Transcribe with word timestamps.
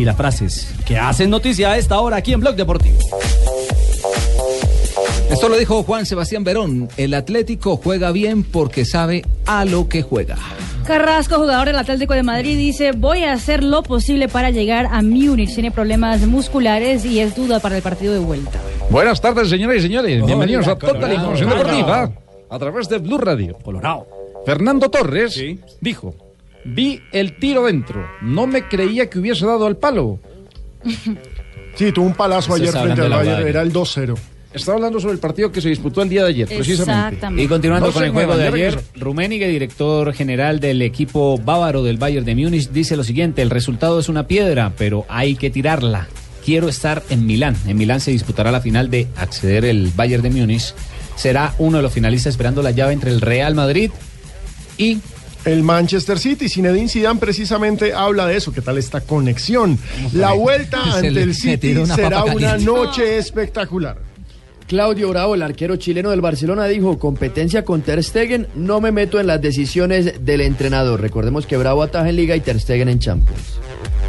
y 0.00 0.04
las 0.04 0.16
frases 0.16 0.72
que 0.86 0.96
hacen 0.96 1.28
noticia 1.28 1.72
a 1.72 1.78
esta 1.78 2.00
hora 2.00 2.16
aquí 2.16 2.32
en 2.32 2.40
Blog 2.40 2.56
Deportivo. 2.56 2.98
Esto 5.30 5.48
lo 5.48 5.58
dijo 5.58 5.82
Juan 5.82 6.06
Sebastián 6.06 6.42
Verón. 6.42 6.88
El 6.96 7.12
Atlético 7.12 7.76
juega 7.76 8.10
bien 8.10 8.42
porque 8.42 8.84
sabe 8.84 9.22
a 9.46 9.64
lo 9.64 9.88
que 9.88 10.02
juega. 10.02 10.36
Carrasco, 10.86 11.36
jugador 11.36 11.66
del 11.66 11.76
Atlético 11.76 12.14
de 12.14 12.22
Madrid, 12.22 12.56
dice, 12.56 12.92
voy 12.92 13.24
a 13.24 13.34
hacer 13.34 13.62
lo 13.62 13.82
posible 13.82 14.28
para 14.28 14.50
llegar 14.50 14.86
a 14.90 15.02
Múnich. 15.02 15.54
Tiene 15.54 15.70
problemas 15.70 16.22
musculares 16.22 17.04
y 17.04 17.20
es 17.20 17.36
duda 17.36 17.60
para 17.60 17.76
el 17.76 17.82
partido 17.82 18.14
de 18.14 18.20
vuelta. 18.20 18.58
Buenas 18.90 19.20
tardes, 19.20 19.50
señoras 19.50 19.76
y 19.76 19.80
señores. 19.82 20.24
Bienvenidos 20.24 20.66
a 20.66 20.76
Total 20.76 20.94
Colorado. 20.94 21.14
Información 21.14 21.50
Deportiva 21.50 22.12
a 22.48 22.58
través 22.58 22.88
de 22.88 22.98
Blue 22.98 23.18
Radio. 23.18 23.56
Colorado. 23.62 24.06
Fernando 24.46 24.90
Torres 24.90 25.40
dijo, 25.80 26.14
vi 26.64 27.00
el 27.12 27.36
tiro 27.36 27.64
dentro, 27.66 28.06
no 28.22 28.46
me 28.46 28.68
creía 28.68 29.08
que 29.08 29.18
hubiese 29.18 29.46
dado 29.46 29.66
al 29.66 29.76
palo. 29.76 30.18
Sí, 31.74 31.92
tuvo 31.92 32.06
un 32.06 32.14
palazo 32.14 32.52
ayer 32.54 32.72
frente 32.72 33.00
al 33.00 33.10
Bayern, 33.10 33.46
era 33.46 33.62
el 33.62 33.72
2-0. 33.72 34.14
Estaba 34.52 34.76
hablando 34.76 34.98
sobre 34.98 35.14
el 35.14 35.20
partido 35.20 35.52
que 35.52 35.60
se 35.60 35.68
disputó 35.68 36.02
el 36.02 36.08
día 36.08 36.24
de 36.24 36.30
ayer, 36.30 36.48
precisamente. 36.48 37.26
Y 37.40 37.46
continuando 37.46 37.86
No 37.86 37.92
con 37.92 38.02
el 38.02 38.10
juego 38.10 38.36
de 38.36 38.48
ayer. 38.48 38.80
Rummenigge, 38.96 39.46
director 39.46 40.12
general 40.12 40.58
del 40.58 40.82
equipo 40.82 41.38
bávaro 41.38 41.84
del 41.84 41.98
Bayern 41.98 42.26
de 42.26 42.34
Múnich, 42.34 42.68
dice 42.70 42.96
lo 42.96 43.04
siguiente, 43.04 43.42
el 43.42 43.50
resultado 43.50 44.00
es 44.00 44.08
una 44.08 44.26
piedra, 44.26 44.72
pero 44.76 45.06
hay 45.08 45.36
que 45.36 45.50
tirarla. 45.50 46.08
Quiero 46.44 46.68
estar 46.68 47.04
en 47.10 47.26
Milán. 47.26 47.56
En 47.66 47.76
Milán 47.76 48.00
se 48.00 48.10
disputará 48.10 48.50
la 48.50 48.60
final 48.60 48.90
de 48.90 49.06
acceder 49.16 49.64
el 49.64 49.92
Bayern 49.94 50.22
de 50.22 50.30
Múnich. 50.30 50.74
Será 51.14 51.54
uno 51.58 51.76
de 51.76 51.82
los 51.82 51.92
finalistas 51.92 52.32
esperando 52.32 52.62
la 52.62 52.72
llave 52.72 52.92
entre 52.92 53.10
el 53.10 53.20
Real 53.20 53.54
Madrid 53.54 53.90
y 54.76 54.98
el 55.44 55.62
Manchester 55.62 56.18
City. 56.18 56.48
Zinedine 56.48 56.88
Zidane 56.88 57.20
precisamente 57.20 57.92
habla 57.92 58.26
de 58.26 58.36
eso, 58.36 58.52
qué 58.52 58.60
tal 58.60 58.78
esta 58.78 59.00
conexión. 59.00 59.78
La 60.12 60.32
vuelta 60.32 60.82
Se 61.00 61.08
ante 61.08 61.22
el 61.22 61.34
City 61.34 61.76
una 61.76 61.94
será 61.94 62.24
una 62.24 62.56
noche 62.58 63.18
espectacular. 63.18 63.98
Claudio 64.66 65.08
Bravo, 65.08 65.34
el 65.34 65.42
arquero 65.42 65.74
chileno 65.74 66.10
del 66.10 66.20
Barcelona, 66.20 66.66
dijo, 66.66 66.96
competencia 66.96 67.64
con 67.64 67.82
Ter 67.82 68.04
Stegen, 68.04 68.46
no 68.54 68.80
me 68.80 68.92
meto 68.92 69.18
en 69.18 69.26
las 69.26 69.42
decisiones 69.42 70.24
del 70.24 70.42
entrenador. 70.42 71.00
Recordemos 71.00 71.44
que 71.44 71.56
Bravo 71.56 71.82
ataja 71.82 72.08
en 72.08 72.14
Liga 72.14 72.36
y 72.36 72.40
Ter 72.40 72.60
Stegen 72.60 72.88
en 72.88 73.00
Champions. 73.00 73.58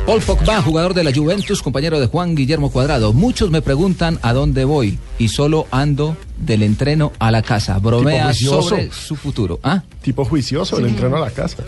Paul 0.05 0.21
Pogba, 0.21 0.61
jugador 0.61 0.93
de 0.93 1.03
la 1.03 1.13
Juventus, 1.13 1.61
compañero 1.61 1.99
de 1.99 2.07
Juan 2.07 2.35
Guillermo 2.35 2.71
Cuadrado. 2.71 3.13
Muchos 3.13 3.51
me 3.51 3.61
preguntan 3.61 4.19
a 4.23 4.33
dónde 4.33 4.65
voy 4.65 4.97
y 5.19 5.27
solo 5.27 5.67
ando 5.71 6.17
del 6.37 6.63
entreno 6.63 7.13
a 7.19 7.31
la 7.31 7.43
casa. 7.43 7.77
Bromea 7.77 8.25
juicioso. 8.25 8.69
sobre 8.69 8.91
su 8.91 9.15
futuro. 9.15 9.59
¿Ah? 9.63 9.83
Tipo 10.01 10.25
juicioso, 10.25 10.79
el 10.79 10.87
entreno 10.87 11.17
a 11.17 11.21
la 11.21 11.29
casa. 11.29 11.63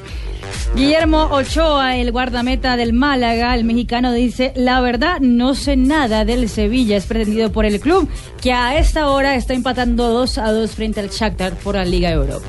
Guillermo 0.76 1.30
Ochoa, 1.32 1.98
el 1.98 2.12
guardameta 2.12 2.76
del 2.76 2.92
Málaga, 2.94 3.54
el 3.56 3.64
mexicano, 3.64 4.12
dice, 4.12 4.52
la 4.56 4.82
verdad 4.82 5.20
no 5.20 5.54
sé 5.54 5.78
nada 5.78 6.26
del 6.26 6.50
Sevilla, 6.50 6.98
es 6.98 7.06
pretendido 7.06 7.52
por 7.52 7.66
el 7.66 7.80
club, 7.80 8.10
que 8.42 8.52
a 8.52 8.78
esta 8.78 9.10
hora 9.10 9.36
está 9.36 9.54
empatando 9.54 10.10
2 10.10 10.38
a 10.40 10.52
2 10.52 10.72
frente 10.72 11.00
al 11.00 11.10
Shakhtar 11.10 11.54
por 11.58 11.76
la 11.76 11.86
Liga 11.86 12.12
Europa. 12.12 12.48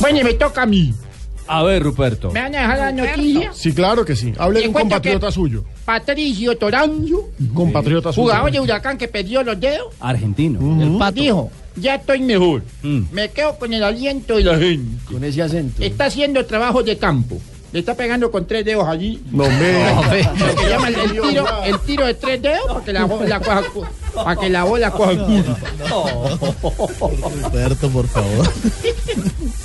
Bueno, 0.00 0.20
y 0.20 0.24
me 0.24 0.34
toca 0.34 0.62
a 0.62 0.66
mí. 0.66 0.94
A 1.46 1.62
ver, 1.62 1.82
Ruperto. 1.82 2.30
¿Me 2.30 2.40
van 2.40 2.54
a 2.54 2.60
dejar 2.62 2.78
la 2.78 2.92
noticia? 2.92 3.52
Sí, 3.52 3.72
claro 3.72 4.04
que 4.04 4.16
sí. 4.16 4.32
Hable 4.38 4.60
de 4.60 4.68
un 4.68 4.72
compatriota 4.74 5.30
suyo. 5.30 5.64
Patricio 5.84 6.56
Toranzo, 6.56 7.28
Compatriota 7.52 8.12
suyo. 8.12 8.22
jugador 8.28 8.50
de 8.50 8.60
Huracán 8.60 8.96
que 8.96 9.08
perdió 9.08 9.42
los 9.42 9.60
dedos, 9.60 9.88
Argentino. 10.00 10.82
el 10.82 10.96
pato. 10.98 11.20
dijo, 11.20 11.50
ya 11.76 11.96
estoy 11.96 12.20
mejor. 12.20 12.62
Me 12.82 13.30
quedo 13.30 13.58
con 13.58 13.72
el 13.72 13.82
aliento 13.84 14.36
de 14.36 14.44
la 14.44 14.58
gente. 14.58 15.04
Con 15.12 15.22
ese 15.24 15.42
acento. 15.42 15.82
Está 15.82 16.06
haciendo 16.06 16.44
trabajo 16.46 16.82
de 16.82 16.96
campo. 16.96 17.38
Le 17.74 17.80
está 17.80 17.94
pegando 17.96 18.30
con 18.30 18.46
tres 18.46 18.64
dedos 18.64 18.86
allí. 18.86 19.20
No, 19.32 19.42
me. 19.50 19.82
Lo 20.38 20.54
que 20.54 20.68
llaman 20.68 20.94
el 20.94 21.10
tiro, 21.10 21.44
el 21.64 21.78
tiro 21.80 22.06
de 22.06 22.14
tres 22.14 22.40
dedos 22.40 22.66
para 22.68 22.84
que 22.84 22.92
la 22.92 23.04
bola 23.04 23.40
coja, 23.40 23.62
para 24.14 24.40
que 24.40 24.48
la 24.48 24.62
bola 24.62 24.90
coja 24.92 25.10
el 25.10 25.18
culo. 25.18 25.56
Roberto, 27.42 27.90
por 27.90 28.06
favor. 28.06 28.48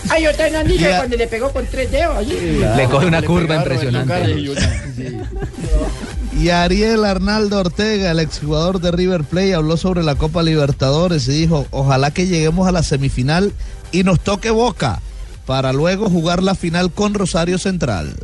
Ay, 0.09 0.27
usted 0.27 0.51
no 0.51 0.57
han 0.57 0.67
dicho 0.67 0.81
Ya. 0.85 0.97
cuando 0.97 1.17
le 1.17 1.27
pegó 1.27 1.51
con 1.51 1.67
tres 1.67 1.91
dedos 1.91 2.17
allí. 2.17 2.33
Le 2.75 2.85
coge 2.85 3.05
una 3.05 3.21
le 3.21 3.27
curva 3.27 3.57
impresionante. 3.57 4.39
Y 6.41 6.49
Ariel 6.49 7.05
Arnaldo 7.05 7.59
Ortega, 7.59 8.09
el 8.09 8.19
exjugador 8.21 8.81
de 8.81 8.89
River 8.89 9.23
Plate, 9.23 9.53
habló 9.53 9.77
sobre 9.77 10.01
la 10.01 10.15
Copa 10.15 10.41
Libertadores 10.41 11.27
y 11.27 11.31
dijo, 11.33 11.67
ojalá 11.69 12.09
que 12.09 12.25
lleguemos 12.25 12.67
a 12.67 12.71
la 12.71 12.81
semifinal 12.81 13.53
y 13.91 14.03
nos 14.03 14.19
toque 14.19 14.49
Boca 14.49 14.99
para 15.49 15.73
luego 15.73 16.11
jugar 16.11 16.43
la 16.43 16.53
final 16.53 16.91
con 16.91 17.15
Rosario 17.15 17.57
Central. 17.57 18.15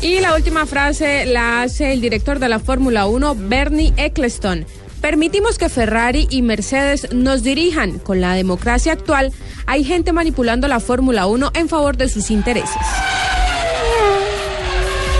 Y 0.00 0.20
la 0.20 0.34
última 0.34 0.64
frase 0.64 1.26
la 1.26 1.60
hace 1.60 1.92
el 1.92 2.00
director 2.00 2.38
de 2.38 2.48
la 2.48 2.58
Fórmula 2.58 3.06
1, 3.06 3.36
Bernie 3.40 3.92
Eccleston. 3.98 4.64
Permitimos 5.02 5.58
que 5.58 5.68
Ferrari 5.68 6.26
y 6.30 6.40
Mercedes 6.40 7.08
nos 7.12 7.42
dirijan. 7.42 7.98
Con 7.98 8.22
la 8.22 8.32
democracia 8.32 8.94
actual, 8.94 9.30
hay 9.66 9.84
gente 9.84 10.14
manipulando 10.14 10.68
la 10.68 10.80
Fórmula 10.80 11.26
1 11.26 11.50
en 11.52 11.68
favor 11.68 11.98
de 11.98 12.08
sus 12.08 12.30
intereses. 12.30 12.80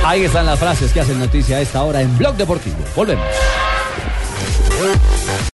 Ahí 0.02 0.24
están 0.24 0.46
las 0.46 0.58
frases 0.58 0.94
que 0.94 1.00
hacen 1.00 1.18
noticia 1.18 1.58
a 1.58 1.60
esta 1.60 1.82
hora 1.82 2.00
en 2.00 2.16
Blog 2.16 2.36
Deportivo. 2.38 2.78
Volvemos. 2.96 3.26